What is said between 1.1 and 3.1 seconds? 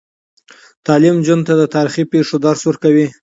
نجونو ته د تاریخي پیښو درس ورکوي.